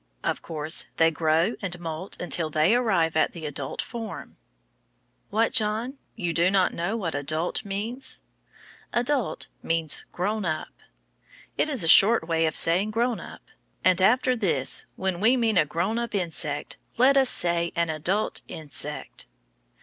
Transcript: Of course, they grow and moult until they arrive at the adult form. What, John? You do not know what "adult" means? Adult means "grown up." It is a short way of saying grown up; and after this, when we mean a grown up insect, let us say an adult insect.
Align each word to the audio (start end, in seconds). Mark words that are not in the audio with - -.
Of 0.23 0.41
course, 0.41 0.85
they 0.97 1.11
grow 1.11 1.53
and 1.61 1.79
moult 1.79 2.19
until 2.19 2.49
they 2.49 2.73
arrive 2.73 3.15
at 3.15 3.33
the 3.33 3.45
adult 3.45 3.83
form. 3.83 4.35
What, 5.29 5.53
John? 5.53 5.99
You 6.15 6.33
do 6.33 6.49
not 6.49 6.73
know 6.73 6.97
what 6.97 7.13
"adult" 7.13 7.63
means? 7.63 8.19
Adult 8.91 9.47
means 9.61 10.05
"grown 10.11 10.43
up." 10.43 10.73
It 11.55 11.69
is 11.69 11.83
a 11.83 11.87
short 11.87 12.27
way 12.27 12.47
of 12.47 12.55
saying 12.55 12.89
grown 12.89 13.19
up; 13.19 13.43
and 13.83 14.01
after 14.01 14.35
this, 14.35 14.87
when 14.95 15.19
we 15.19 15.37
mean 15.37 15.55
a 15.59 15.65
grown 15.65 15.99
up 15.99 16.15
insect, 16.15 16.77
let 16.97 17.15
us 17.15 17.29
say 17.29 17.71
an 17.75 17.91
adult 17.91 18.41
insect. 18.47 19.27